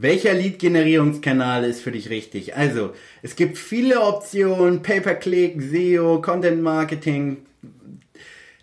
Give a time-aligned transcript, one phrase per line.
[0.00, 2.54] Welcher Lead-Generierungskanal ist für dich richtig?
[2.54, 7.38] Also, es gibt viele Optionen, Pay-per-Click, SEO, Content Marketing,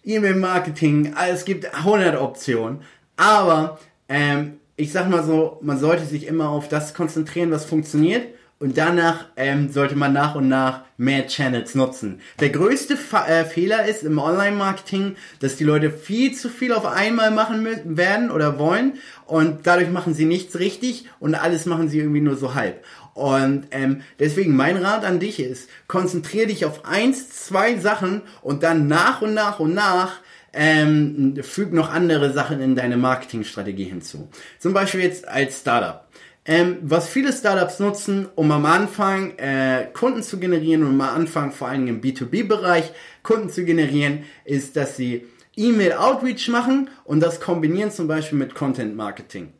[0.05, 2.83] E-Mail-Marketing, es gibt 100 Optionen.
[3.17, 3.77] Aber,
[4.07, 8.27] ähm, ich sag mal so, man sollte sich immer auf das konzentrieren, was funktioniert
[8.59, 12.21] und danach ähm, sollte man nach und nach mehr Channels nutzen.
[12.39, 16.85] Der größte Fa äh, Fehler ist im Online-Marketing, dass die Leute viel zu viel auf
[16.85, 18.93] einmal machen werden oder wollen
[19.25, 22.83] und dadurch machen sie nichts richtig und alles machen sie irgendwie nur so halb.
[23.13, 28.63] Und ähm, deswegen mein Rat an dich ist, konzentriere dich auf eins, zwei Sachen und
[28.63, 30.19] dann nach und nach und nach
[30.53, 34.29] ähm, füg noch andere Sachen in deine Marketingstrategie hinzu.
[34.59, 36.07] Zum Beispiel jetzt als Startup.
[36.47, 41.51] Ähm, was viele Startups nutzen, um am Anfang äh, Kunden zu generieren und am Anfang
[41.51, 42.91] vor allem im B2B-Bereich
[43.23, 45.25] Kunden zu generieren, ist, dass sie
[45.57, 49.53] E-Mail-Outreach machen und das kombinieren zum Beispiel mit Content-Marketing.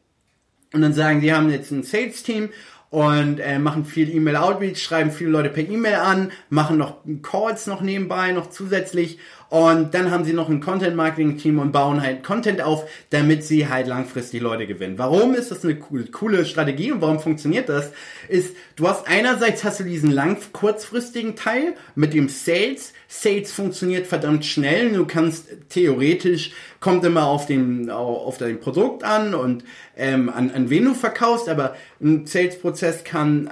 [0.73, 2.49] Und dann sagen, sie haben jetzt ein Sales-Team
[2.89, 7.81] und äh, machen viel E-Mail-Outreach, schreiben viele Leute per E-Mail an, machen noch Calls noch
[7.81, 9.19] nebenbei, noch zusätzlich
[9.49, 13.87] und dann haben sie noch ein Content-Marketing-Team und bauen halt Content auf, damit sie halt
[13.87, 14.97] langfristig Leute gewinnen.
[14.97, 17.91] Warum ist das eine coole Strategie und warum funktioniert das?
[18.27, 22.93] Ist, du hast einerseits hast du diesen lang kurzfristigen Teil mit dem Sales.
[23.07, 24.91] Sales funktioniert verdammt schnell.
[24.91, 29.63] Du kannst theoretisch kommt immer auf den auf dein Produkt an und
[29.95, 33.49] ähm, an, an wen du verkaufst, aber ein Sales-Prozess kann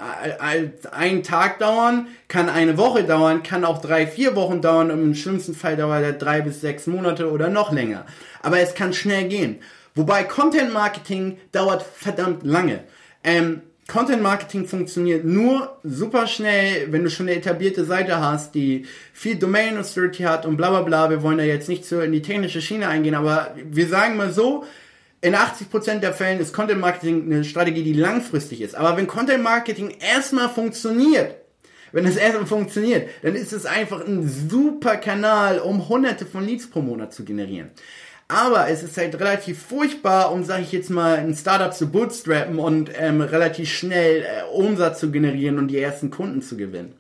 [0.92, 5.16] einen Tag dauern, kann eine Woche dauern, kann auch drei, vier Wochen dauern und im
[5.16, 8.06] schlimmsten Fall dauert er drei bis sechs Monate oder noch länger.
[8.42, 9.60] Aber es kann schnell gehen.
[9.96, 12.84] Wobei Content Marketing dauert verdammt lange.
[13.24, 18.86] Ähm, Content Marketing funktioniert nur super schnell, wenn du schon eine etablierte Seite hast, die
[19.12, 21.10] viel Domain Authority hat und bla bla bla.
[21.10, 24.32] Wir wollen da jetzt nicht so in die technische Schiene eingehen, aber wir sagen mal
[24.32, 24.64] so,
[25.24, 28.76] in 80% der Fällen ist Content Marketing eine Strategie, die langfristig ist.
[28.76, 31.36] Aber wenn Content Marketing erstmal funktioniert,
[31.94, 36.70] wenn es erstmal funktioniert, dann ist es einfach ein super Kanal, um hunderte von Leads
[36.70, 37.72] pro Monat zu generieren.
[38.28, 42.60] Aber es ist halt relativ furchtbar, um, sage ich jetzt mal, ein Startup zu bootstrappen
[42.60, 46.96] und ähm, relativ schnell äh, Umsatz zu generieren und die ersten Kunden zu gewinnen.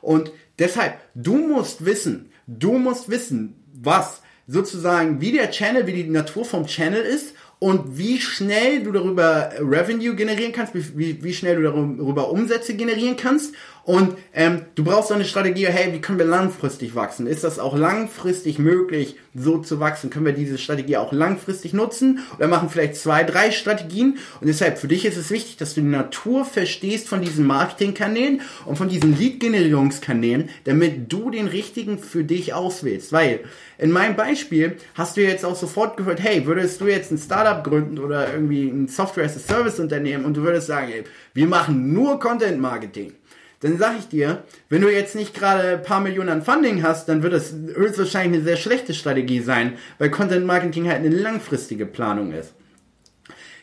[0.00, 6.08] Und deshalb, du musst wissen, du musst wissen, was sozusagen, wie der Channel, wie die
[6.08, 11.56] Natur vom Channel ist und wie schnell du darüber Revenue generieren kannst, wie, wie schnell
[11.56, 13.54] du darüber Umsätze generieren kannst.
[13.84, 17.26] Und ähm, du brauchst auch eine Strategie, hey, wie können wir langfristig wachsen?
[17.26, 20.10] Ist das auch langfristig möglich, so zu wachsen?
[20.10, 22.20] Können wir diese Strategie auch langfristig nutzen?
[22.36, 24.18] Oder machen vielleicht zwei, drei Strategien?
[24.40, 28.42] Und deshalb, für dich ist es wichtig, dass du die Natur verstehst von diesen Marketingkanälen
[28.66, 33.12] und von diesen Lead-Generierungskanälen, damit du den richtigen für dich auswählst.
[33.12, 33.40] Weil
[33.78, 37.64] in meinem Beispiel hast du jetzt auch sofort gehört, hey, würdest du jetzt ein Startup
[37.64, 43.14] gründen oder irgendwie ein Software-as-a-Service-Unternehmen und du würdest sagen, ey, wir machen nur Content-Marketing.
[43.60, 47.08] Dann sag ich dir, wenn du jetzt nicht gerade ein paar Millionen an Funding hast,
[47.10, 51.84] dann wird es höchstwahrscheinlich eine sehr schlechte Strategie sein, weil Content Marketing halt eine langfristige
[51.84, 52.54] Planung ist.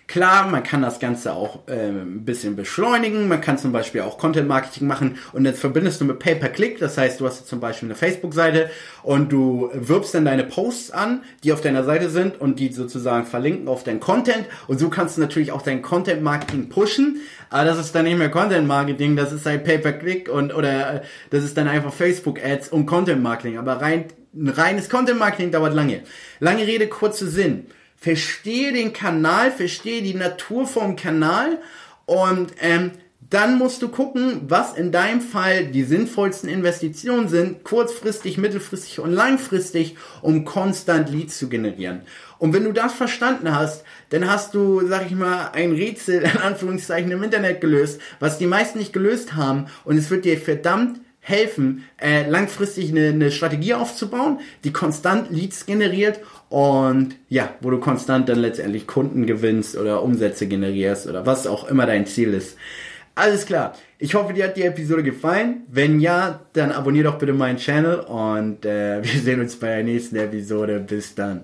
[0.08, 3.28] Klar, man kann das Ganze auch äh, ein bisschen beschleunigen.
[3.28, 6.80] Man kann zum Beispiel auch Content Marketing machen und das verbindest du mit Pay-per-Click.
[6.80, 8.70] Das heißt, du hast zum Beispiel eine Facebook-Seite
[9.04, 13.26] und du wirbst dann deine Posts an, die auf deiner Seite sind und die sozusagen
[13.26, 14.46] verlinken auf dein Content.
[14.68, 17.20] Und so kannst du natürlich auch dein Content Marketing pushen.
[17.50, 21.02] Aber das ist dann nicht mehr Content Marketing, das ist halt Pay-per-Click und oder äh,
[21.32, 23.58] das ist dann einfach Facebook Ads und Content Marketing.
[23.58, 26.04] Aber rein ein reines Content Marketing dauert lange.
[26.40, 27.66] Lange Rede, kurzer Sinn
[27.98, 31.60] verstehe den Kanal, verstehe die Natur vom Kanal
[32.06, 32.92] und ähm,
[33.30, 39.12] dann musst du gucken, was in deinem Fall die sinnvollsten Investitionen sind, kurzfristig, mittelfristig und
[39.12, 42.04] langfristig, um konstant Leads zu generieren.
[42.38, 46.38] Und wenn du das verstanden hast, dann hast du, sag ich mal, ein Rätsel in
[46.38, 49.66] Anführungszeichen im Internet gelöst, was die meisten nicht gelöst haben.
[49.84, 55.66] Und es wird dir verdammt helfen, äh, langfristig eine, eine Strategie aufzubauen, die konstant Leads
[55.66, 61.46] generiert und ja, wo du konstant dann letztendlich Kunden gewinnst oder Umsätze generierst oder was
[61.46, 62.58] auch immer dein Ziel ist.
[63.16, 63.74] Alles klar.
[64.00, 65.64] Ich hoffe, dir hat die Episode gefallen.
[65.68, 69.84] Wenn ja, dann abonnier doch bitte meinen Channel und äh, wir sehen uns bei der
[69.84, 70.80] nächsten Episode.
[70.80, 71.44] Bis dann.